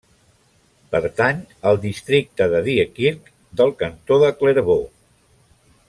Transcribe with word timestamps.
Pertany 0.93 1.43
al 1.71 1.77
districte 1.83 2.47
de 2.55 2.63
Diekirch 2.69 3.29
del 3.61 3.75
cantó 3.83 4.19
de 4.25 4.33
Clervaux. 4.41 4.91